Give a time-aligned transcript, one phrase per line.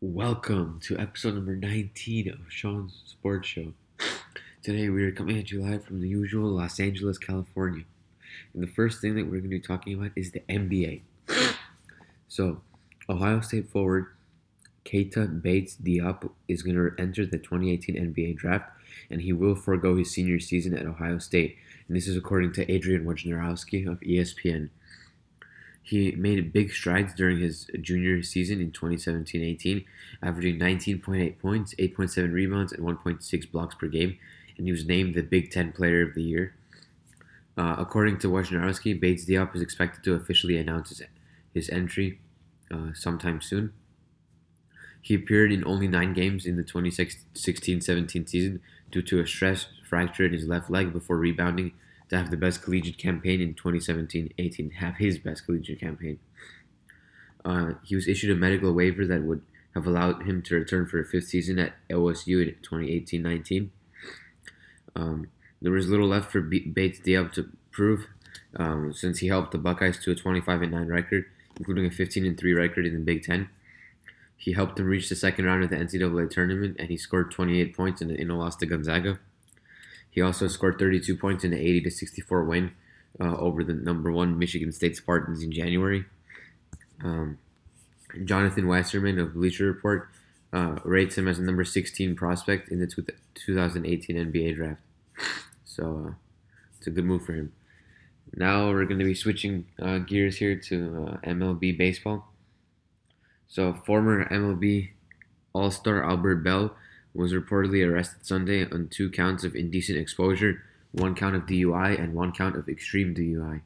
[0.00, 3.72] Welcome to episode number 19 of Sean's Sports Show.
[4.62, 7.82] Today we are coming at you live from the usual Los Angeles, California.
[8.54, 11.00] And the first thing that we're going to be talking about is the NBA.
[12.28, 12.60] So,
[13.08, 14.06] Ohio State forward
[14.84, 18.70] Keita Bates Diop is going to enter the 2018 NBA draft,
[19.10, 21.56] and he will forego his senior season at Ohio State.
[21.88, 24.70] And this is according to Adrian Wojnarowski of ESPN.
[25.88, 29.86] He made big strides during his junior season in 2017-18,
[30.22, 34.18] averaging 19.8 points, 8.7 rebounds, and 1.6 blocks per game,
[34.58, 36.54] and he was named the Big Ten Player of the Year.
[37.56, 41.02] Uh, according to Wojnarowski, Bates Diop is expected to officially announce his,
[41.54, 42.20] his entry
[42.70, 43.72] uh, sometime soon.
[45.00, 48.60] He appeared in only nine games in the 2016-17 season
[48.90, 51.72] due to a stress fracture in his left leg before rebounding
[52.08, 56.18] to have the best collegiate campaign in 2017-18, have his best collegiate campaign.
[57.44, 59.42] Uh, he was issued a medical waiver that would
[59.74, 63.70] have allowed him to return for a fifth season at OSU in 2018-19.
[64.96, 65.28] Um,
[65.60, 68.06] there was little left for Bates Diop to prove,
[68.56, 72.52] um, since he helped the Buckeyes to a 25 9 record, including a 15 3
[72.52, 73.48] record in the Big Ten.
[74.36, 77.76] He helped them reach the second round of the NCAA tournament, and he scored 28
[77.76, 79.18] points in, in a loss to Gonzaga.
[80.18, 82.72] He also scored 32 points in the 80 to 64 win
[83.20, 86.06] uh, over the number one Michigan State Spartans in January.
[87.04, 87.38] Um,
[88.24, 90.08] Jonathan Wasserman of Bleacher Report
[90.52, 92.88] uh, rates him as a number 16 prospect in the
[93.34, 94.80] 2018 NBA draft.
[95.64, 96.14] So uh,
[96.76, 97.52] it's a good move for him.
[98.34, 102.32] Now we're going to be switching uh, gears here to uh, MLB baseball.
[103.46, 104.90] So former MLB
[105.52, 106.74] All-Star Albert Belle
[107.14, 112.14] was reportedly arrested Sunday on two counts of indecent exposure, one count of DUI, and
[112.14, 113.60] one count of extreme DUI.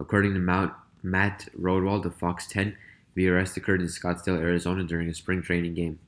[0.00, 2.76] According to Mount, Matt Rodwald of Fox 10,
[3.14, 5.98] the arrest occurred in Scottsdale, Arizona during a spring training game.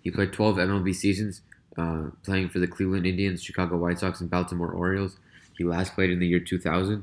[0.00, 1.40] He played 12 MLB seasons,
[1.76, 5.16] uh, playing for the Cleveland Indians, Chicago White Sox, and Baltimore Orioles.
[5.58, 7.02] He last played in the year 2000.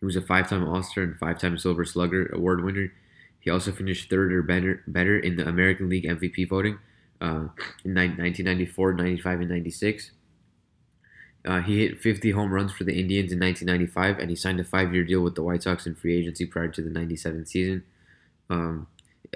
[0.00, 2.92] He was a five time All Star and five time Silver Slugger Award winner.
[3.38, 6.78] He also finished third or better, better in the American League MVP voting
[7.22, 7.46] uh,
[7.84, 10.10] in 1994, 95, and 96.
[11.44, 14.64] Uh, he hit 50 home runs for the Indians in 1995, and he signed a
[14.64, 17.84] five-year deal with the White Sox in free agency prior to the 97 season.
[18.50, 18.88] Um,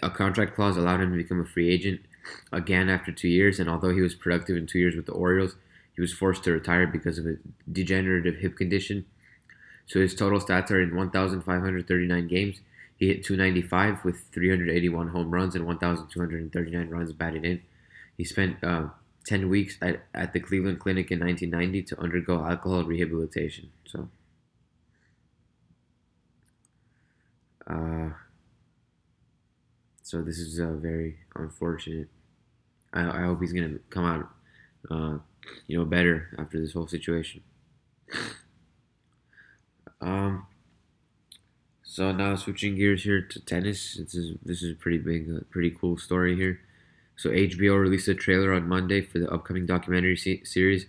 [0.03, 2.01] a contract clause allowed him to become a free agent
[2.53, 5.55] again after two years, and although he was productive in two years with the Orioles,
[5.95, 7.37] he was forced to retire because of a
[7.71, 9.07] degenerative hip condition.
[9.87, 12.61] So his total stats are in 1,539 games.
[12.97, 17.63] He hit 295 with 381 home runs and 1,239 runs batted in.
[18.17, 18.89] He spent uh,
[19.27, 23.71] 10 weeks at, at the Cleveland Clinic in 1990 to undergo alcohol rehabilitation.
[23.87, 24.09] So,
[27.67, 28.11] uh,
[30.03, 32.09] so this is uh, very unfortunate.
[32.93, 34.29] I, I hope he's gonna come out,
[34.91, 35.19] uh,
[35.67, 37.43] you know, better after this whole situation.
[40.01, 40.47] Um.
[41.83, 43.97] So now switching gears here to tennis.
[43.97, 46.61] This is this is a pretty big, uh, pretty cool story here.
[47.17, 50.87] So HBO released a trailer on Monday for the upcoming documentary se- series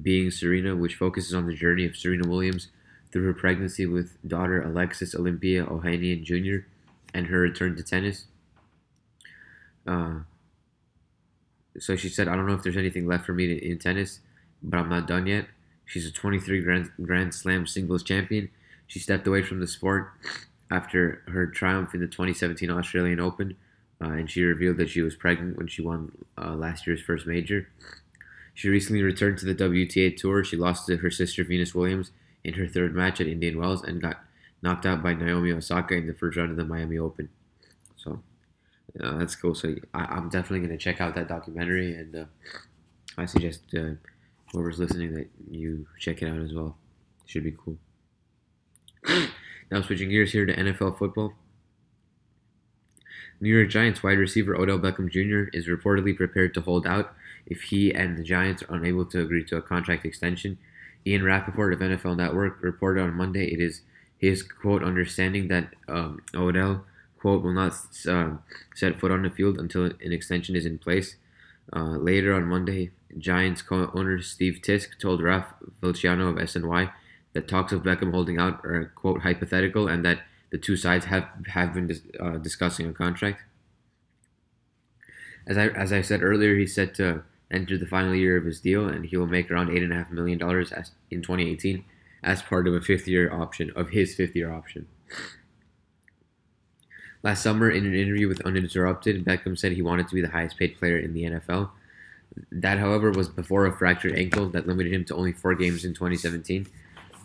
[0.00, 2.68] Being Serena, which focuses on the journey of Serena Williams
[3.10, 6.66] through her pregnancy with daughter Alexis Olympia Ohanian Jr.
[7.14, 8.26] and her return to tennis.
[9.86, 10.20] Uh,
[11.78, 14.20] so she said, I don't know if there's anything left for me to, in tennis,
[14.62, 15.46] but I'm not done yet.
[15.86, 18.50] She's a 23 Grand, Grand Slam singles champion.
[18.86, 20.12] She stepped away from the sport
[20.70, 23.56] after her triumph in the 2017 Australian Open
[24.02, 27.26] uh, and she revealed that she was pregnant when she won uh, last year's first
[27.26, 27.68] major.
[28.54, 30.44] She recently returned to the WTA Tour.
[30.44, 32.10] She lost to her sister Venus Williams
[32.44, 34.20] in her third match at Indian Wells and got
[34.62, 37.28] knocked out by Naomi Osaka in the first round of the Miami Open.
[37.96, 38.22] So
[39.02, 39.54] uh, that's cool.
[39.54, 42.24] So I, am definitely going to check out that documentary, and uh,
[43.16, 43.92] I suggest uh,
[44.52, 46.76] whoever's listening that you check it out as well.
[47.26, 47.76] Should be cool.
[49.70, 51.34] now switching gears here to NFL football.
[53.40, 55.48] New York Giants wide receiver Odell Beckham Jr.
[55.56, 57.14] is reportedly prepared to hold out
[57.46, 60.58] if he and the Giants are unable to agree to a contract extension.
[61.06, 63.80] Ian Rapoport of NFL Network reported on Monday it is
[64.18, 66.84] his quote understanding that um, Odell
[67.18, 67.72] quote will not
[68.06, 68.36] uh,
[68.74, 71.16] set foot on the field until an extension is in place.
[71.72, 75.46] Uh, later on Monday, Giants co-owner Steve Tisch told Ralph
[75.82, 76.92] Vacchiano of SNY
[77.32, 80.20] that talks of Beckham holding out are quote hypothetical and that
[80.50, 83.42] the two sides have have been uh, discussing a contract.
[85.46, 88.60] As I as I said earlier, he's set to enter the final year of his
[88.60, 90.72] deal, and he will make around eight and a half million dollars
[91.10, 91.84] in 2018
[92.22, 94.86] as part of a fifth year option of his fifth year option.
[97.22, 100.58] Last summer, in an interview with Uninterrupted, Beckham said he wanted to be the highest
[100.58, 101.70] paid player in the NFL.
[102.50, 105.92] That, however, was before a fractured ankle that limited him to only four games in
[105.92, 106.66] 2017.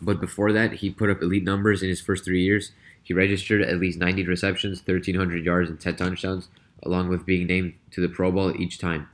[0.02, 2.72] But before that, he put up elite numbers in his first three years.
[3.06, 6.50] He registered at least 90 receptions, 1,300 yards, and 10 touchdowns,
[6.82, 9.08] along with being named to the Pro Bowl each time.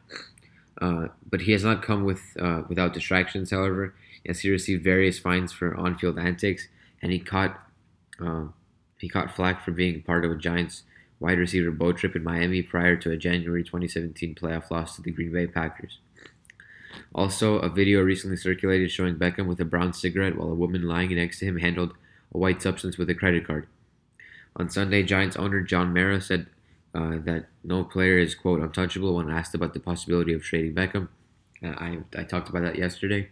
[0.82, 3.52] Uh, but he has not come with uh, without distractions.
[3.52, 3.94] However,
[4.26, 6.70] as he received various fines for on-field antics,
[7.02, 7.60] and he caught
[8.24, 8.46] uh,
[8.98, 10.84] he caught flack for being part of a Giants
[11.20, 15.12] wide receiver boat trip in Miami prior to a January 2017 playoff loss to the
[15.12, 16.00] Green Bay Packers.
[17.14, 21.14] Also, a video recently circulated showing Beckham with a brown cigarette while a woman lying
[21.14, 21.94] next to him handled
[22.34, 23.68] a white substance with a credit card.
[24.56, 26.48] On Sunday, Giants owner John Mara said
[26.94, 31.08] uh, that no player is, quote, untouchable when asked about the possibility of trading Beckham.
[31.64, 33.30] Uh, I, I talked about that yesterday.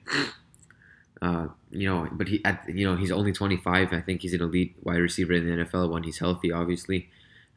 [1.21, 3.91] Uh, you know, but he, at, you know, he's only 25.
[3.91, 7.09] I think he's an elite wide receiver in the NFL when he's healthy, obviously.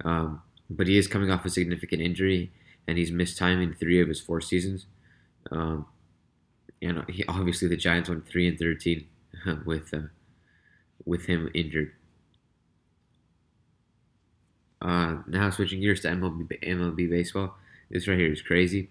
[0.05, 2.50] Um, but he is coming off a significant injury,
[2.88, 4.87] and he's missed time in three of his four seasons.
[5.50, 5.87] Um,
[6.81, 9.06] you know, he obviously the Giants went three and 13
[9.65, 10.08] with uh,
[11.05, 11.93] with him injured.
[14.82, 17.55] Uh, now switching gears to MLB, MLB baseball.
[17.90, 18.88] This right here is crazy.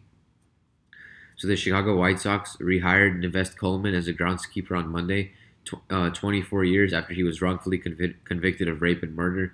[1.36, 5.32] So the Chicago White Sox rehired Nevest Coleman as a groundskeeper on Monday,
[5.66, 9.54] tw- uh, 24 years after he was wrongfully conv- convicted of rape and murder.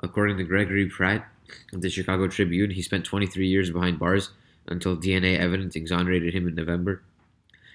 [0.00, 1.28] According to Gregory Pratt
[1.72, 4.30] of the Chicago Tribune, he spent 23 years behind bars
[4.66, 7.02] until DNA evidence exonerated him in November.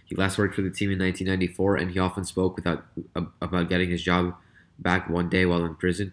[0.05, 2.85] He last worked for the team in 1994, and he often spoke without,
[3.41, 4.35] about getting his job
[4.77, 6.11] back one day while in prison.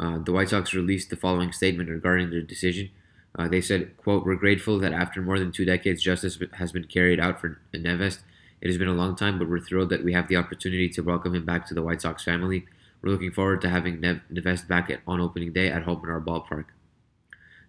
[0.00, 2.90] Uh, the White Sox released the following statement regarding their decision.
[3.36, 6.84] Uh, they said, quote, We're grateful that after more than two decades, justice has been
[6.84, 8.20] carried out for Nevest.
[8.60, 11.02] It has been a long time, but we're thrilled that we have the opportunity to
[11.02, 12.66] welcome him back to the White Sox family.
[13.02, 16.10] We're looking forward to having Nev- Nevest back at, on opening day at home in
[16.10, 16.66] our ballpark.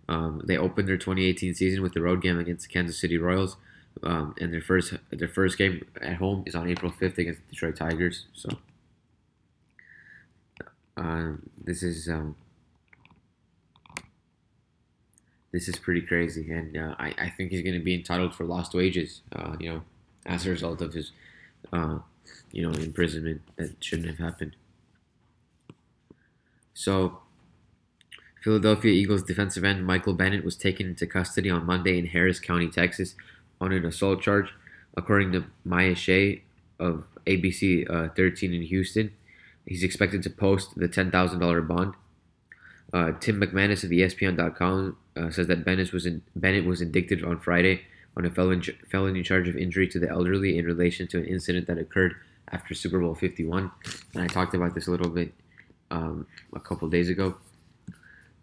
[0.07, 3.57] Um, they opened their 2018 season with the road game against the Kansas City Royals,
[4.01, 7.51] um, and their first their first game at home is on April 5th against the
[7.51, 8.25] Detroit Tigers.
[8.33, 8.49] So
[10.99, 11.31] uh,
[11.63, 12.35] this is um,
[15.51, 18.43] this is pretty crazy, and uh, I, I think he's going to be entitled for
[18.43, 19.21] lost wages.
[19.33, 19.81] Uh, you know,
[20.25, 21.11] as a result of his,
[21.71, 21.99] uh,
[22.51, 24.55] you know, imprisonment that shouldn't have happened.
[26.73, 27.19] So,
[28.43, 32.69] Philadelphia Eagles defensive end Michael Bennett was taken into custody on Monday in Harris County,
[32.69, 33.15] Texas,
[33.61, 34.53] on an assault charge,
[34.95, 36.43] according to Maya Shea
[36.77, 39.11] of ABC uh, 13 in Houston.
[39.69, 41.93] He's expected to post the $10,000 bond.
[42.91, 47.39] Uh, Tim McManus of ESPN.com uh, says that Bennett was in, Bennett was indicted on
[47.39, 47.81] Friday
[48.17, 51.77] on a felony, charge of injury to the elderly in relation to an incident that
[51.77, 52.15] occurred
[52.51, 53.69] after Super Bowl 51.
[54.15, 55.35] And I talked about this a little bit
[55.91, 56.25] um,
[56.55, 57.35] a couple days ago.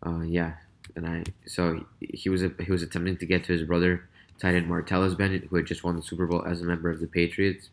[0.06, 0.52] Uh, yeah,
[0.94, 4.08] and I so he was a, he was attempting to get to his brother,
[4.38, 7.00] tight end Martellus Bennett, who had just won the Super Bowl as a member of
[7.00, 7.70] the Patriots.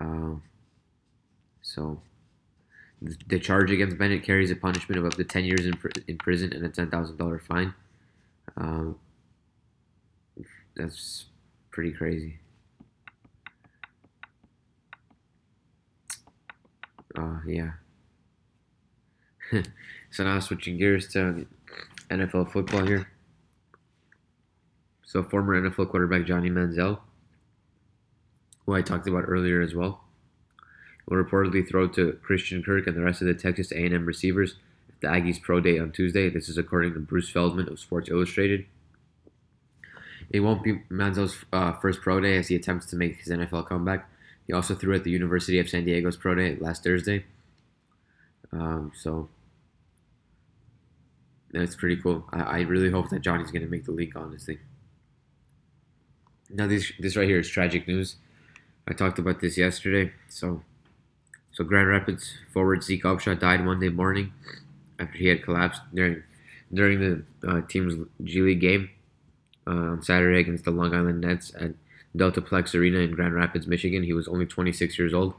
[0.00, 0.42] Um,
[1.62, 2.02] so
[3.26, 6.18] the charge against Bennett carries a punishment of up to 10 years in, pr- in
[6.18, 7.74] prison and a $10,000 fine.
[8.56, 8.96] Um,
[10.76, 11.26] that's
[11.70, 12.38] pretty crazy.
[17.16, 17.72] Uh, yeah.
[20.10, 21.46] so now switching gears to
[22.10, 23.08] NFL football here.
[25.04, 27.00] So former NFL quarterback Johnny Manziel,
[28.64, 30.04] who I talked about earlier as well,
[31.06, 34.56] will reportedly throw to Christian Kirk and the rest of the Texas A&M receivers
[34.88, 36.28] at the Aggies Pro Day on Tuesday.
[36.30, 38.66] This is according to Bruce Feldman of Sports Illustrated.
[40.30, 43.68] It won't be Manziel's uh, first pro day as he attempts to make his NFL
[43.68, 44.08] comeback.
[44.46, 47.26] He also threw at the University of San Diego's pro day last Thursday.
[48.50, 49.28] Um, so
[51.52, 52.24] that's pretty cool.
[52.32, 54.58] I, I really hope that Johnny's going to make the league, honestly.
[56.48, 58.16] Now, this, this right here is tragic news.
[58.88, 60.12] I talked about this yesterday.
[60.28, 60.62] So,
[61.52, 64.32] so Grand Rapids forward Zeke Upshaw died Monday morning
[64.98, 66.22] after he had collapsed during
[66.72, 67.94] during the uh, team's
[68.24, 68.88] G League game
[69.66, 71.72] uh, on Saturday against the Long Island Nets at
[72.16, 74.02] Deltaplex Arena in Grand Rapids, Michigan.
[74.02, 75.34] He was only 26 years old.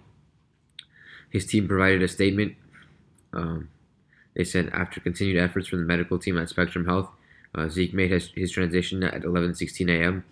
[1.30, 2.56] His team provided a statement.
[3.34, 3.70] Um,
[4.36, 7.10] they said after continued efforts from the medical team at Spectrum Health,
[7.56, 10.24] uh, Zeke made his, his transition at 11:16 a.m.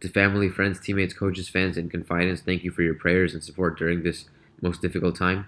[0.00, 3.78] To family, friends, teammates, coaches, fans, and confidants, thank you for your prayers and support
[3.78, 4.26] during this
[4.62, 5.46] most difficult time.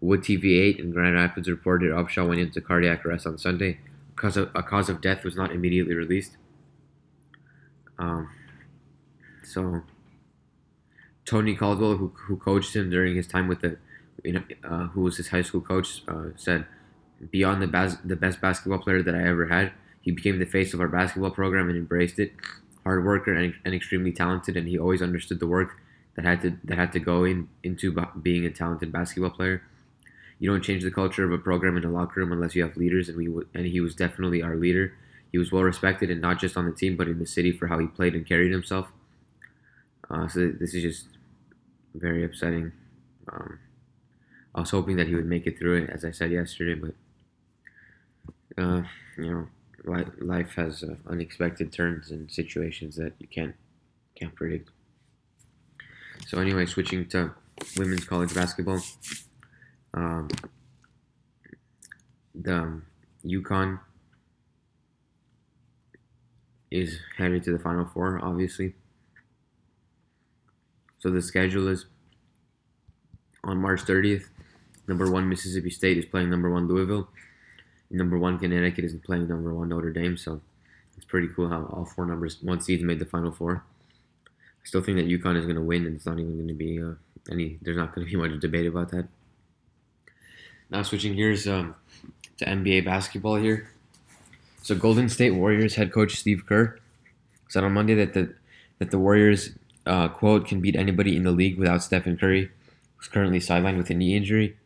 [0.00, 3.78] Wood TV8 in Grand Rapids reported Upshaw went into cardiac arrest on Sunday.
[4.14, 6.36] Cause of, a cause of death was not immediately released.
[7.98, 8.30] Um,
[9.42, 9.82] so,
[11.24, 13.78] Tony Caldwell, who, who coached him during his time with the,
[14.22, 16.66] you know, uh, who was his high school coach, uh, said
[17.30, 19.72] beyond the bas- the best basketball player that I ever had.
[20.02, 22.32] He became the face of our basketball program and embraced it.
[22.84, 25.78] Hard worker and, and extremely talented, and he always understood the work
[26.16, 29.62] that had to that had to go in into being a talented basketball player.
[30.38, 32.76] You don't change the culture of a program in a locker room unless you have
[32.76, 34.94] leaders, and we and he was definitely our leader.
[35.30, 37.66] He was well respected, and not just on the team, but in the city for
[37.68, 38.88] how he played and carried himself.
[40.10, 41.06] Uh, so this is just
[41.94, 42.72] very upsetting.
[43.30, 43.58] Um,
[44.54, 46.94] I was hoping that he would make it through it, as I said yesterday, but
[48.62, 48.82] uh,
[49.18, 49.48] you know,
[50.20, 53.54] life, has uh, unexpected turns and situations that you can't
[54.14, 54.70] can't predict.
[56.26, 57.32] So anyway, switching to
[57.76, 58.80] women's college basketball,
[59.94, 60.28] um,
[62.34, 62.82] the
[63.24, 63.80] UConn
[66.70, 68.74] is headed to the Final Four, obviously.
[70.98, 71.86] So the schedule is
[73.44, 74.24] on March 30th.
[74.88, 77.08] Number one Mississippi State is playing number one Louisville.
[77.90, 80.16] Number one Connecticut is playing number one Notre Dame.
[80.16, 80.40] So
[80.96, 83.64] it's pretty cool how all four numbers one seeds made the Final Four.
[84.66, 86.54] I still think that UConn is going to win, and it's not even going to
[86.54, 86.94] be uh,
[87.30, 87.56] any.
[87.62, 89.06] There's not going to be much debate about that.
[90.70, 91.76] Now switching gears um,
[92.38, 93.70] to NBA basketball here.
[94.62, 96.80] So Golden State Warriors head coach Steve Kerr
[97.48, 98.34] said on Monday that the
[98.80, 99.50] that the Warriors
[99.86, 102.50] uh, quote can beat anybody in the league without Stephen Curry,
[102.96, 104.56] who's currently sidelined with a knee injury.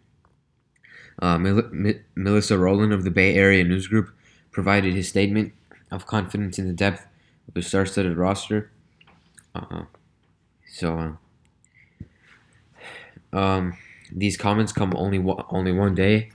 [1.20, 4.08] Uh, Mel- Melissa Rohlin of the Bay Area News Group
[4.50, 5.52] provided his statement
[5.90, 7.06] of confidence in the depth
[7.46, 8.70] of the star-studded roster.
[9.54, 9.84] Uh, uh.
[10.66, 11.16] so,
[13.32, 13.76] uh, um,
[14.12, 16.30] these comments come only one, only one day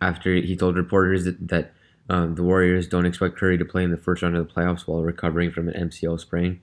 [0.00, 1.72] after he told reporters that, that
[2.08, 4.82] um, the Warriors don't expect Curry to play in the first round of the playoffs
[4.86, 6.60] while recovering from an MCL sprain.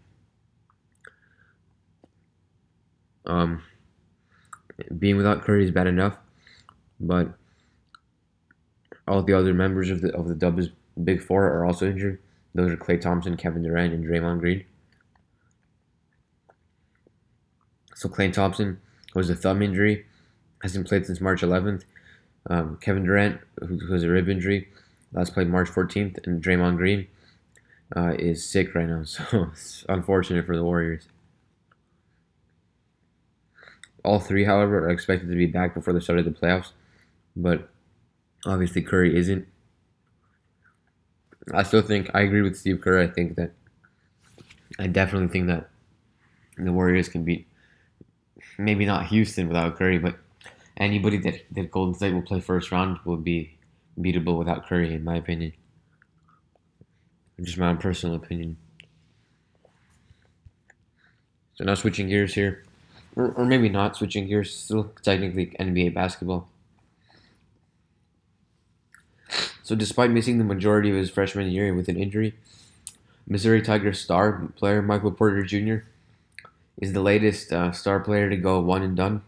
[3.25, 3.63] Um,
[4.98, 6.17] being without Curry is bad enough,
[7.00, 7.33] but
[9.07, 10.69] all the other members of the of the Dubs
[11.01, 12.19] Big Four are also injured.
[12.53, 14.65] Those are Klay Thompson, Kevin Durant, and Draymond Green.
[17.96, 18.80] So Klay Thompson
[19.16, 20.06] was a thumb injury,
[20.62, 21.84] hasn't played since March 11th.
[22.50, 24.68] Um, Kevin Durant, who has a rib injury,
[25.14, 27.08] last played March 14th, and Draymond Green
[27.96, 29.04] uh, is sick right now.
[29.06, 31.08] So it's unfortunate for the Warriors.
[34.04, 36.72] All three, however, are expected to be back before the start of the playoffs,
[37.36, 37.70] but
[38.46, 39.48] obviously Curry isn't.
[41.54, 43.02] I still think I agree with Steve Kerr.
[43.02, 43.52] I think that
[44.80, 45.70] I definitely think that
[46.58, 47.48] the Warriors can beat
[48.57, 50.17] maybe not Houston without Curry, but
[50.77, 53.57] anybody that, that Golden State will play first round will be
[54.00, 55.53] beatable without Curry, in my opinion.
[57.41, 58.57] Just my own personal opinion.
[61.55, 62.63] So now switching gears here
[63.15, 66.48] or, or maybe not switching gears, still technically NBA basketball.
[69.63, 72.36] So, despite missing the majority of his freshman year with an injury,
[73.27, 75.86] Missouri Tigers star player Michael Porter Jr.
[76.82, 79.22] is the latest uh, star player to go one and done.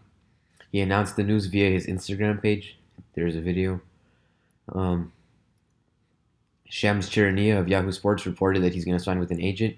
[0.72, 2.76] He announced the news via his Instagram page.
[3.14, 3.80] There's a video.
[4.72, 5.12] Um,
[6.68, 9.76] Shams Charania of Yahoo Sports reported that he's going to sign with an agent.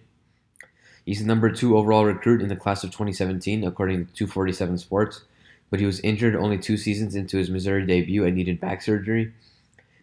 [1.05, 5.25] He's the number two overall recruit in the class of 2017, according to 247 Sports,
[5.71, 9.33] but he was injured only two seasons into his Missouri debut and needed back surgery.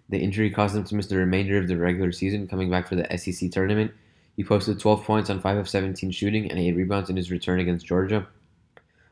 [0.09, 2.95] The injury caused him to miss the remainder of the regular season, coming back for
[2.95, 3.91] the SEC tournament.
[4.35, 7.59] He posted 12 points on 5 of 17 shooting and 8 rebounds in his return
[7.59, 8.27] against Georgia.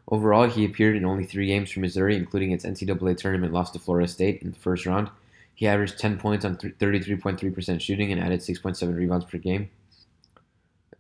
[0.10, 3.80] Overall, he appeared in only three games for Missouri, including its NCAA tournament loss to
[3.80, 5.10] Florida State in the first round.
[5.56, 9.70] He averaged 10 points on 33.3% shooting and added 6.7 rebounds per game.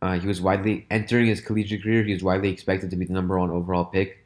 [0.01, 2.03] Uh, he was widely entering his collegiate career.
[2.03, 4.25] He was widely expected to be the number one overall pick,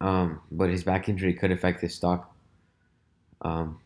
[0.00, 2.34] um, but his back injury could affect his stock.
[3.42, 3.80] Um,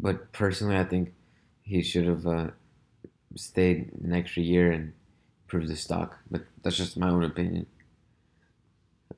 [0.00, 1.12] but personally, I think
[1.62, 2.48] he should have uh,
[3.36, 4.92] stayed an extra year and
[5.44, 6.18] improved the stock.
[6.30, 7.66] But that's just my own opinion.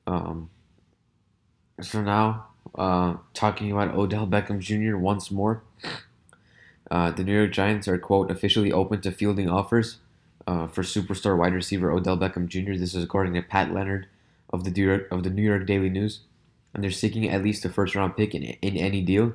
[0.07, 0.49] Um,
[1.81, 4.97] so now, uh, talking about Odell Beckham Jr.
[4.97, 5.63] once more.
[6.91, 9.97] Uh, the New York Giants are, quote, officially open to fielding offers
[10.45, 12.73] uh, for superstar wide receiver Odell Beckham Jr.
[12.73, 14.07] This is according to Pat Leonard
[14.51, 16.21] of the, New York, of the New York Daily News.
[16.73, 19.33] And they're seeking at least a first round pick in, in any deal.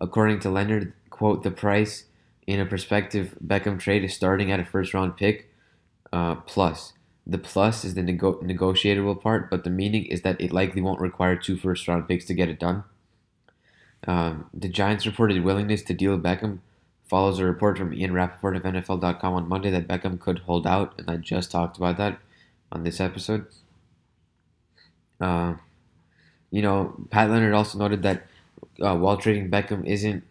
[0.00, 2.04] According to Leonard, quote, the price
[2.48, 5.50] in a prospective Beckham trade is starting at a first round pick
[6.14, 6.94] uh, plus.
[7.26, 10.98] The plus is the nego- negotiable part, but the meaning is that it likely won't
[10.98, 12.84] require two first round picks to get it done.
[14.06, 16.60] Um, the Giants reported willingness to deal Beckham
[17.06, 20.94] follows a report from Ian Rapoport of NFL.com on Monday that Beckham could hold out,
[20.96, 22.18] and I just talked about that
[22.72, 23.44] on this episode.
[25.20, 25.56] Uh,
[26.50, 28.26] you know, Pat Leonard also noted that
[28.80, 30.24] uh, while trading Beckham isn't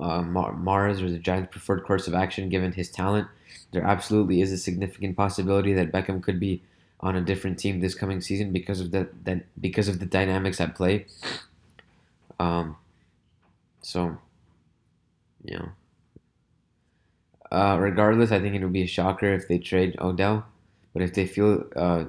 [0.00, 3.28] uh, Mara's or the Giants' preferred course of action given his talent,
[3.72, 6.62] there absolutely is a significant possibility that Beckham could be
[7.00, 10.60] on a different team this coming season because of the that because of the dynamics
[10.60, 11.06] at play.
[12.38, 12.76] Um,
[13.82, 14.18] so,
[15.44, 15.68] you know,
[17.50, 20.46] uh, regardless, I think it would be a shocker if they trade Odell.
[20.92, 22.04] But if they feel uh,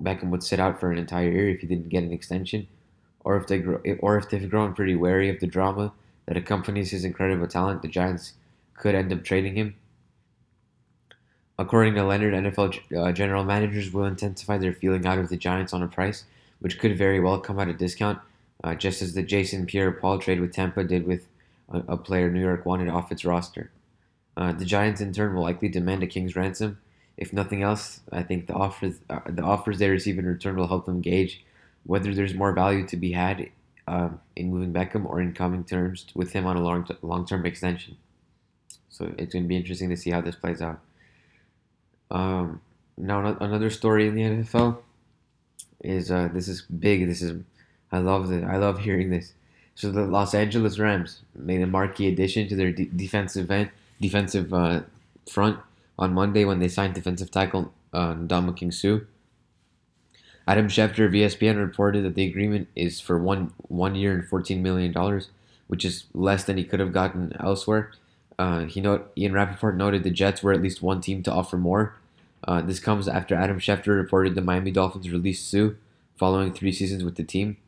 [0.00, 2.66] Beckham would sit out for an entire year if he didn't get an extension,
[3.20, 5.92] or if they grow, or if they've grown pretty wary of the drama
[6.28, 8.34] that accompanies his incredible talent, the Giants
[8.74, 9.74] could end up trading him.
[11.58, 15.72] According to Leonard, NFL uh, general managers will intensify their feeling out of the Giants
[15.72, 16.24] on a price,
[16.60, 18.20] which could very well come at a discount,
[18.62, 21.26] uh, just as the Jason Pierre-Paul trade with Tampa did with
[21.70, 23.70] a, a, player New York wanted off its roster.
[24.36, 26.78] Uh, the Giants, in turn, will likely demand a king's ransom.
[27.16, 30.68] If nothing else, I think the offers uh, the offers they receive in return will
[30.68, 31.42] help them gauge
[31.84, 33.48] whether there's more value to be had
[33.88, 37.46] um, in moving Beckham or in coming terms with him on a long long term
[37.46, 37.96] extension.
[38.90, 40.80] So it's going to be interesting to see how this plays out.
[42.10, 42.60] Um,
[42.96, 44.78] now another story in the NFL
[45.82, 47.06] is uh, this is big.
[47.06, 47.42] This is
[47.90, 48.44] I love it.
[48.44, 49.32] I love hearing this.
[49.74, 54.52] So the Los Angeles Rams made a marquee addition to their de- defensive end, defensive
[54.52, 54.80] uh,
[55.30, 55.60] front
[55.98, 58.14] on Monday when they signed defensive tackle uh,
[58.70, 59.00] Suh.
[60.48, 64.62] Adam Schefter of ESPN reported that the agreement is for one one year and fourteen
[64.62, 65.28] million dollars,
[65.66, 67.92] which is less than he could have gotten elsewhere.
[68.38, 71.58] Uh, he note Ian Rapoport noted the Jets were at least one team to offer
[71.58, 71.96] more.
[72.44, 75.72] Uh, this comes after Adam Schefter reported the Miami Dolphins released Suh
[76.16, 77.58] following three seasons with the team.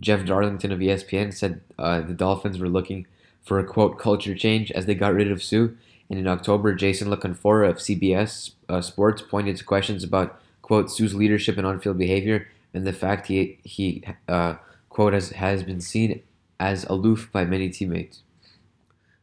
[0.00, 3.06] Jeff Darlington of ESPN said uh, the Dolphins were looking
[3.42, 5.68] for a quote culture change as they got rid of Suh.
[6.08, 10.90] And in October, Jason La Canfora of CBS uh, Sports pointed to questions about quote
[10.90, 14.54] Suh's leadership and on-field behavior and the fact he he uh,
[14.88, 16.22] quote has has been seen
[16.58, 18.22] as aloof by many teammates.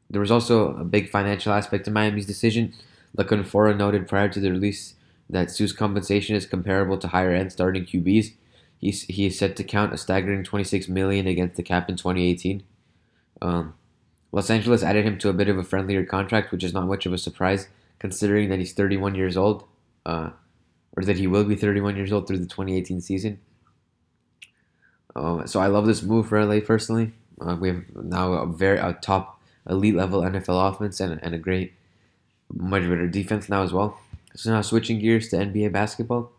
[0.07, 2.73] There was also a big financial aspect to Miami's decision.
[3.17, 4.93] La Canfora noted prior to the release
[5.31, 8.33] that Suh's compensation is comparable to higher end starting QBs.
[8.77, 12.63] He's, he is set to count a staggering 26 million against the cap in 2018.
[13.41, 13.73] Um,
[14.31, 17.05] Los Angeles added him to a bit of a friendlier contract, which is not much
[17.05, 17.67] of a surprise
[17.99, 19.63] considering that he's 31 years old,
[20.05, 20.31] uh,
[20.95, 23.39] or that he will be 31 years old through the 2018 season.
[25.15, 27.11] Uh, so I love this move for LA personally.
[27.39, 31.37] Uh, we have now a very a top elite level NFL offense and, and a
[31.37, 31.73] great,
[32.53, 33.99] much better defense now as well.
[34.35, 36.31] So now switching gears to NBA basketball.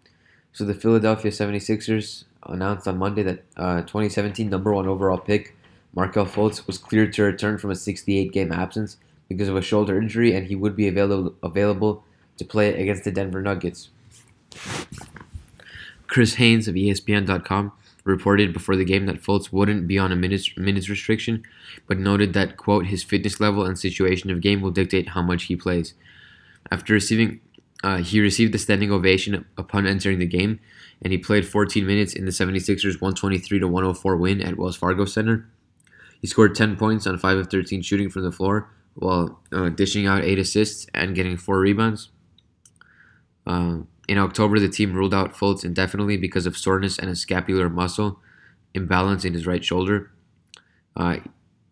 [0.53, 5.55] So the Philadelphia 76ers announced on Monday that uh, 2017 number one overall pick
[5.95, 8.97] Markelle Fultz was cleared to return from a 68 game absence
[9.29, 12.05] because of a shoulder injury, and he would be available available
[12.39, 13.91] to play against the Denver Nuggets.
[16.13, 17.73] Chris Haynes of ESPN.com
[18.05, 21.43] reported before the game that Fultz wouldn't be on a minutes, minutes restriction,
[21.87, 25.45] but noted that, quote, his fitness level and situation of game will dictate how much
[25.45, 25.95] he plays.
[26.71, 27.41] After receiving,
[27.83, 30.61] uh, he received a standing ovation upon entering the game,
[31.01, 35.07] and he played 14 minutes in the 76ers 123 to 104 win at Wells Fargo
[35.07, 35.49] Center.
[36.21, 40.07] He scored 10 points on 5 of 13 shooting from the floor, while uh, dishing
[40.07, 42.11] out 8 assists and getting 4 rebounds.
[43.47, 43.79] Uh,
[44.13, 48.21] in October, the team ruled out Fultz indefinitely because of soreness and a scapular muscle
[48.75, 50.11] imbalance in his right shoulder.
[50.95, 51.17] Uh,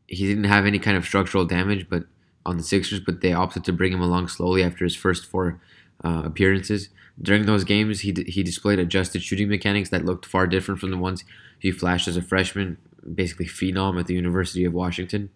[0.07, 2.05] he didn't have any kind of structural damage, but
[2.47, 5.61] on the Sixers, but they opted to bring him along slowly after his first four
[6.03, 6.89] uh, appearances.
[7.21, 10.91] During those games, he, d- he displayed adjusted shooting mechanics that looked far different from
[10.91, 11.25] the ones
[11.59, 12.79] he flashed as a freshman,
[13.15, 15.29] basically phenom at the University of Washington.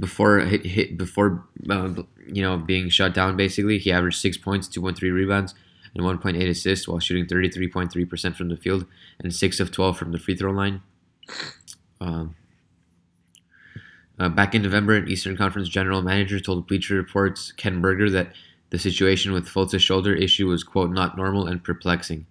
[0.00, 1.90] Before hit, hit before uh,
[2.26, 5.54] you know being shut down, basically he averaged six points, two point three rebounds,
[5.94, 8.86] and 1.8 assists while shooting 33.3% from the field
[9.18, 10.82] and 6 of 12 from the free throw line.
[12.00, 12.34] Um,
[14.18, 18.32] uh, back in November, an Eastern Conference general manager told Bleacher Report's Ken Berger that
[18.70, 22.26] the situation with Fultz's shoulder issue was, quote, not normal and perplexing.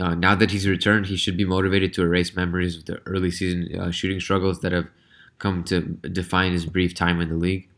[0.00, 3.30] Uh, now that he's returned, he should be motivated to erase memories of the early
[3.30, 4.88] season uh, shooting struggles that have
[5.38, 7.68] come to define his brief time in the league.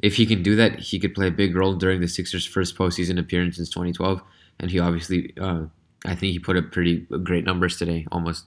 [0.00, 2.76] If he can do that, he could play a big role during the Sixers' first
[2.76, 4.22] postseason appearance since 2012.
[4.60, 5.64] And he obviously, uh,
[6.04, 8.46] I think he put up pretty great numbers today, almost,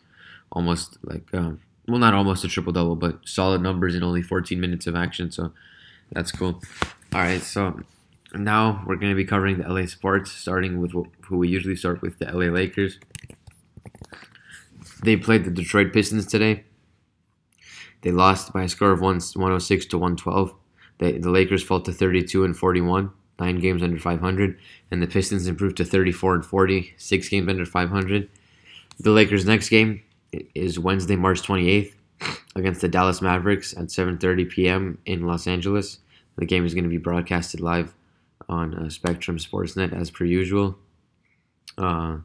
[0.52, 4.60] almost like, um, well, not almost a triple double, but solid numbers in only 14
[4.60, 5.32] minutes of action.
[5.32, 5.52] So
[6.12, 6.62] that's cool.
[7.14, 7.80] All right, so
[8.34, 10.94] now we're going to be covering the LA sports, starting with
[11.26, 12.98] who we usually start with, the LA Lakers.
[15.04, 16.64] They played the Detroit Pistons today.
[18.02, 20.54] They lost by a score of 106 to 112.
[21.02, 24.58] They, the Lakers fell to 32 and 41, nine games under 500,
[24.90, 28.30] and the Pistons improved to 34 and 40, six games under 500.
[29.00, 30.04] The Lakers' next game
[30.56, 31.96] is Wednesday, March 28th.
[32.56, 34.98] against the Dallas Mavericks at 7:30 p.m.
[35.06, 36.00] in Los Angeles.
[36.38, 37.94] The game is going to be broadcasted live
[38.48, 40.78] on uh, Spectrum Sportsnet as per usual.
[41.78, 42.18] Uh,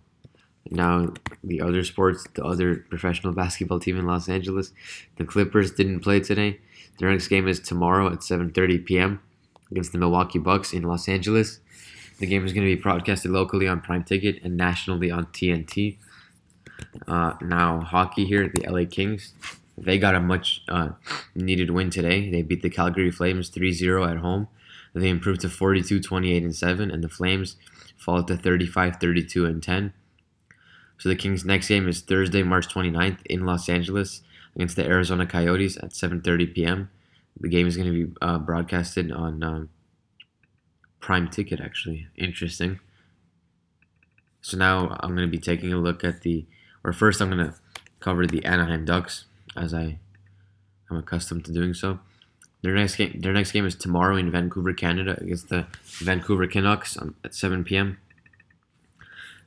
[0.71, 1.13] now
[1.45, 4.73] the other sports, the other professional basketball team in Los Angeles,
[5.17, 6.61] the Clippers didn't play today.
[6.99, 9.21] Their next game is tomorrow at 7:30 p.m.
[9.71, 11.61] against the Milwaukee Bucks in Los Angeles.
[12.19, 15.97] The game is going to be broadcasted locally on Prime Ticket and nationally on TNT.
[17.07, 19.35] Uh, now hockey here, the LA Kings,
[19.77, 20.91] they got a much uh,
[21.35, 22.31] needed win today.
[22.31, 24.49] They beat the Calgary Flames 3-0 at home.
[24.95, 27.57] They improved to 42, 28, and 7, and the Flames
[27.99, 29.93] fall to 35, 32, and 10.
[30.99, 34.23] So the Kings' next game is Thursday, March 29th in Los Angeles
[34.57, 36.91] against the Arizona Coyotes at 7:30 p.m.
[37.39, 39.69] The game is going to be uh, broadcasted on um,
[40.99, 41.61] Prime Ticket.
[41.61, 42.81] Actually, interesting.
[44.41, 46.47] So now I'm going to be taking a look at the,
[46.85, 47.55] or first I'm going to
[47.99, 49.25] cover the Anaheim Ducks
[49.57, 49.99] as I
[50.91, 51.99] am accustomed to doing so.
[52.63, 55.67] Their next game, their next game is tomorrow in Vancouver, Canada, against the
[55.99, 57.99] Vancouver Canucks at 7 p.m.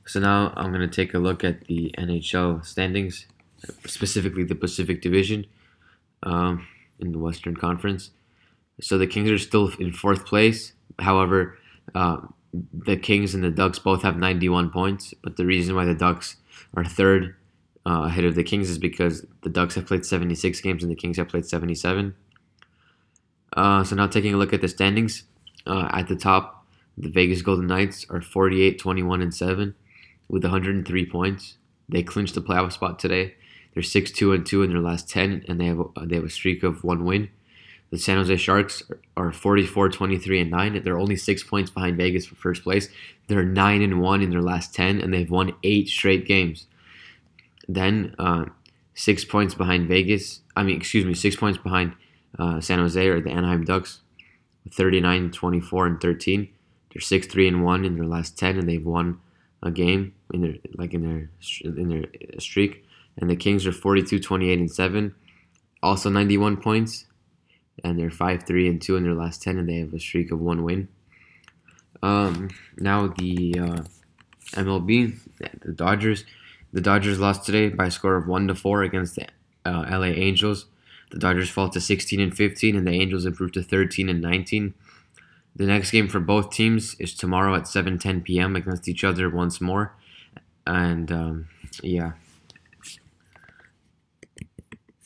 [0.06, 3.26] So now I'm going to take a look at the NHL standings,
[3.86, 5.46] specifically the Pacific Division
[6.22, 6.66] um,
[6.98, 8.10] in the Western Conference.
[8.80, 10.72] So the Kings are still in fourth place.
[10.98, 11.58] However,
[11.94, 12.18] uh,
[12.52, 15.14] the Kings and the Ducks both have 91 points.
[15.22, 16.36] But the reason why the Ducks
[16.74, 17.36] are third
[17.86, 20.96] uh, ahead of the Kings is because the Ducks have played 76 games and the
[20.96, 22.14] Kings have played 77.
[23.56, 25.24] Uh, so now taking a look at the standings,
[25.66, 29.74] uh, at the top, the Vegas Golden Knights are 48, 21, and 7
[30.28, 31.56] with 103 points.
[31.88, 33.34] They clinched the playoff spot today.
[33.74, 36.24] They're 6 2 and 2 in their last 10, and they have a, they have
[36.24, 37.30] a streak of one win.
[37.90, 38.84] The San Jose Sharks
[39.16, 40.82] are 44 23 and 9.
[40.82, 42.88] They're only six points behind Vegas for first place.
[43.26, 46.66] They're 9 and 1 in their last 10, and they've won eight straight games.
[47.68, 48.46] Then, uh,
[48.94, 50.40] six points behind Vegas.
[50.56, 51.94] I mean, excuse me, six points behind
[52.38, 54.00] uh, San Jose or the Anaheim Ducks,
[54.72, 56.48] 39, 24, and 13.
[56.92, 59.20] They're 6 3 and 1 in their last 10, and they've won
[59.62, 61.30] a game in their like in their
[61.62, 62.84] in their streak.
[63.16, 65.14] And the Kings are 42, 28, and 7,
[65.82, 67.06] also 91 points.
[67.82, 70.30] And they're 5 3 and 2 in their last 10, and they have a streak
[70.30, 70.88] of one win.
[72.02, 73.82] Um, now the uh,
[74.52, 75.18] MLB,
[75.62, 76.24] the Dodgers.
[76.72, 79.26] The Dodgers lost today by a score of 1 to 4 against the
[79.64, 80.66] uh, LA Angels.
[81.10, 84.74] The Dodgers fall to 16 and 15, and the Angels improve to 13 and 19.
[85.56, 88.54] The next game for both teams is tomorrow at 7:10 p.m.
[88.54, 89.94] against each other once more,
[90.66, 91.48] and um,
[91.82, 92.12] yeah.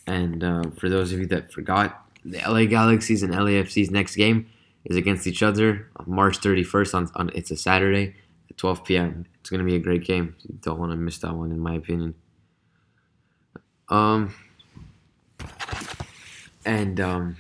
[0.07, 4.47] And uh, for those of you that forgot, the LA Galaxies and LAFC's next game
[4.85, 6.95] is against each other on March 31st.
[6.95, 8.15] On, on it's a Saturday
[8.51, 9.27] at 12 p.m.
[9.41, 10.37] It's gonna be a great game.
[10.43, 12.15] You don't want to miss that one, in my opinion.
[13.89, 14.35] Um,
[16.65, 17.37] and um,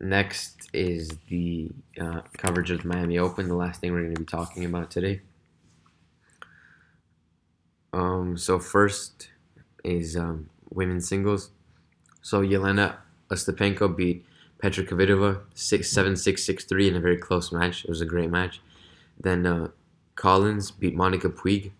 [0.00, 4.24] next is the uh, coverage of the Miami Open, the last thing we're to be
[4.24, 5.20] talking about today.
[7.92, 9.30] Um, so first
[9.84, 11.50] is um, women's singles.
[12.22, 12.96] So Jelena
[13.30, 14.24] Ostapenko beat
[14.60, 17.84] Petra Kvitova 6 7 6 6 3 in a very close match.
[17.84, 18.60] It was a great match.
[19.20, 19.68] Then uh,
[20.14, 21.72] Collins beat Monica Puig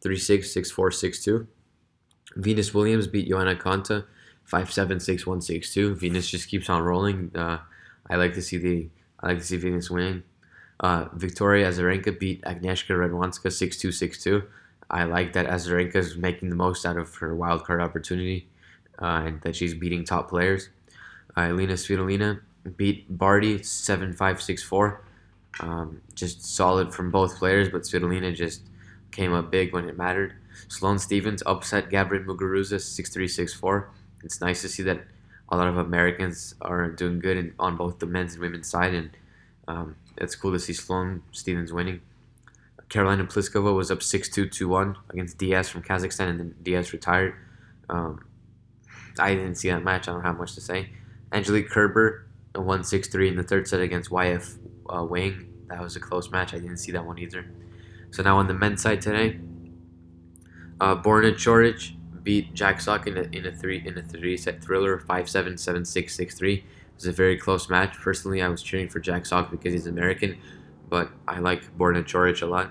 [0.00, 1.46] 3 6 6 4 6 2.
[2.36, 3.28] Venus Williams beat
[4.68, 5.94] seven six one six two.
[5.94, 7.30] Venus just keeps on rolling.
[7.34, 7.58] Uh,
[8.08, 8.88] I like to see the
[9.20, 10.22] I like to see Venus winning.
[10.80, 14.44] Uh, Victoria Azarenka beat Agnieszka Radwanska six two six two.
[14.92, 18.46] I like that Azarenka is making the most out of her wild card opportunity,
[19.00, 20.68] uh, and that she's beating top players.
[21.36, 22.40] Uh, Elina Svitolina
[22.76, 25.04] beat Barty seven five six four.
[25.60, 28.62] Um, just solid from both players, but Svitolina just
[29.10, 30.34] came up big when it mattered.
[30.68, 33.88] Sloane Stevens upset Gabriel Muguruza 6-3-6-4
[34.22, 35.02] it's nice to see that
[35.48, 38.94] a lot of Americans are doing good in, on both the men's and women's side,
[38.94, 39.10] and
[39.68, 42.00] um, it's cool to see Sloane Stevens winning.
[42.92, 46.92] Karolina Pliskova was up 6 2 2 1 against Diyas from Kazakhstan, and then Diyas
[46.92, 47.34] retired.
[47.88, 48.26] Um,
[49.18, 50.08] I didn't see that match.
[50.08, 50.90] I don't have much to say.
[51.32, 54.58] Angelique Kerber won 6 3 in the third set against YF
[54.90, 55.48] uh, Wang.
[55.68, 56.52] That was a close match.
[56.52, 57.46] I didn't see that one either.
[58.10, 59.40] So now on the men's side today,
[60.78, 64.62] uh, Borna Coric beat Jack Sock in a, in a three in a three set
[64.62, 66.56] thriller five seven seven six six three.
[66.56, 67.94] It was a very close match.
[67.94, 70.36] Personally, I was cheering for Jack Sock because he's American,
[70.92, 72.70] but I like Borna Coric a lot.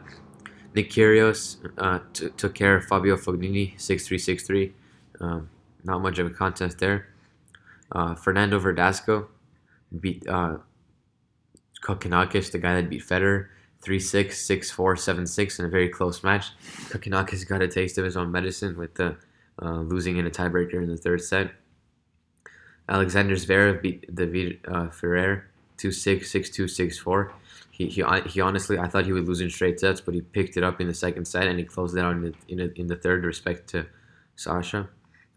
[0.75, 4.73] Nick Kyrgios uh, t- took care of Fabio Fognini six three six three.
[5.19, 5.49] Um,
[5.83, 7.07] not much of a contest there.
[7.91, 9.27] Uh, Fernando Verdasco
[9.99, 10.57] beat uh,
[11.87, 13.47] the guy that beat Federer,
[13.81, 16.51] 3 6, 6 4, 7 6 in a very close match.
[16.89, 19.17] Kokkinakis got a taste of his own medicine with the
[19.59, 21.53] uh, losing in a tiebreaker in the third set.
[22.87, 27.31] Alexander Zverev beat David uh, Ferrer 2-6, 6-2, 6-4.
[27.71, 30.57] He, he, he honestly, I thought he would lose in straight sets, but he picked
[30.57, 32.79] it up in the second set and he closed it out in the, in, the,
[32.79, 33.87] in the third, respect to
[34.35, 34.89] Sasha.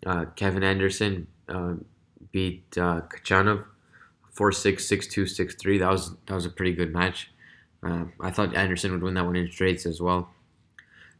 [0.05, 1.75] Uh, Kevin Anderson uh,
[2.33, 3.64] beat uh, Khachanov
[4.35, 5.79] 4-6, 6-2, 6-3.
[5.79, 7.31] That was that was a pretty good match.
[7.83, 10.31] Uh, I thought Anderson would win that one in straights as well.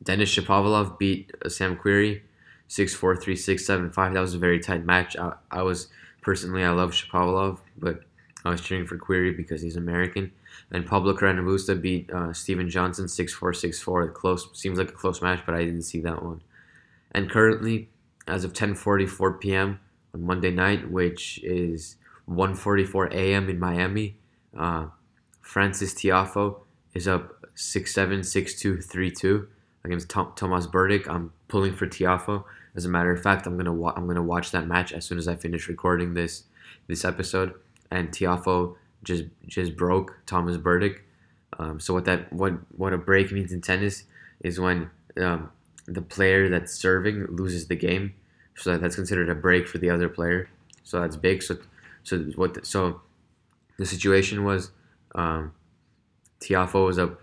[0.03, 2.22] Denis Shapovalov beat uh, Sam Querrey
[2.68, 4.14] 6-4, 3-6, 7-5.
[4.14, 5.16] That was a very tight match.
[5.16, 5.88] I, I was
[6.22, 8.00] personally I love Shapovalov, but
[8.44, 10.33] I was cheering for Querrey because he's American.
[10.70, 14.12] And Pablo Carreño beat uh, Steven Johnson 6-4, 6-4.
[14.12, 16.42] Close seems like a close match, but I didn't see that one.
[17.12, 17.88] And currently,
[18.26, 19.80] as of 10:44 p.m.
[20.12, 21.96] on Monday night, which is
[22.28, 23.48] 1:44 a.m.
[23.48, 24.16] in Miami,
[24.57, 24.87] uh,
[25.40, 26.57] Frances Tiafoe
[26.94, 29.46] is up 6-7, 6-2, 3-2
[29.85, 31.07] against Tom- Tomas Berdych.
[31.09, 32.44] I'm pulling for Tiafoe.
[32.74, 35.18] As a matter of fact, I'm gonna wa- I'm gonna watch that match as soon
[35.18, 36.44] as I finish recording this
[36.88, 37.54] this episode.
[37.94, 40.98] And Tiafoe just just broke Thomas Berdych.
[41.61, 44.04] Um, so what that what what a break means in tennis
[44.40, 45.50] is when um,
[45.87, 48.14] the player that's serving loses the game.
[48.57, 50.48] So that, that's considered a break for the other player.
[50.83, 51.42] So that's big.
[51.42, 51.59] So
[52.02, 53.00] so what the, so
[53.78, 54.72] the situation was
[55.14, 55.52] um,
[56.40, 57.20] Tiafoe was up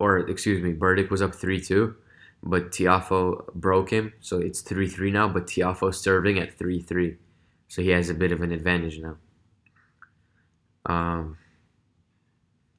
[0.00, 1.94] or excuse me, Berdych was up three two,
[2.42, 5.28] but Tiafoe broke him, so it's three three now.
[5.28, 7.18] But Tiafoe serving at three three,
[7.68, 9.16] so he has a bit of an advantage now.
[10.86, 11.36] Um,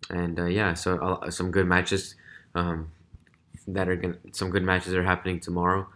[0.10, 2.16] and uh, yeah, so uh, some good matches
[2.56, 2.92] um,
[3.68, 5.88] that are gonna, some good matches are happening tomorrow,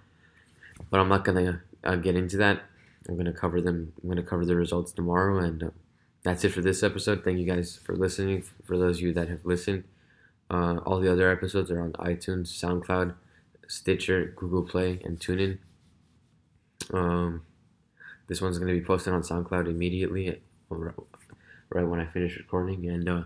[0.90, 2.62] but I'm not gonna uh, get into that.
[3.08, 3.94] I'm gonna cover them.
[4.02, 5.70] I'm gonna cover the results tomorrow, and uh,
[6.24, 7.24] that's it for this episode.
[7.24, 8.44] Thank you guys for listening.
[8.64, 9.84] For those of you that have listened.
[10.50, 13.16] Uh, all the other episodes are on iTunes, SoundCloud,
[13.68, 15.58] Stitcher, Google Play, and TuneIn.
[16.94, 17.42] Um,
[18.28, 20.40] this one's to be posted on SoundCloud immediately,
[21.76, 22.88] right when I finish recording.
[22.90, 23.24] And uh,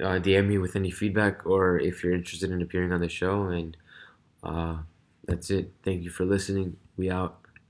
[0.00, 3.44] uh, DM me with any feedback or if you're interested in appearing on the show.
[3.44, 3.76] And
[4.42, 4.78] uh,
[5.24, 5.72] that's it.
[5.84, 6.76] Thank you for listening.
[6.96, 7.40] We out.